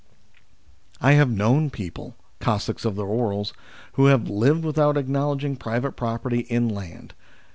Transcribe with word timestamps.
I 0.99 1.11
have 1.11 1.29
known 1.29 1.69
people 1.69 2.15
Cossacks 2.39 2.85
of 2.85 2.95
the 2.95 3.05
Oural 3.05 3.47
who 3.93 4.07
have 4.07 4.27
lived 4.27 4.65
without 4.65 4.97
acknowledging 4.97 5.55
private 5.55 5.91
property 5.91 6.39
in 6.39 6.69
land. 6.69 7.13